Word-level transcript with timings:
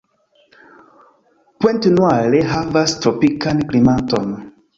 Pointe-Noire 1.65 2.41
havas 2.55 2.97
tropikan 3.05 3.63
klimaton. 3.71 4.35